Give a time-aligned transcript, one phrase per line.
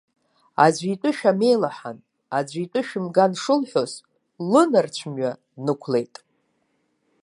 [0.65, 1.97] Аӡәы итәы шәамеилаҳан,
[2.37, 3.93] аӡәы итәы шәымган шылҳәоз,
[4.51, 6.15] лынарцә мҩа днықәлеит.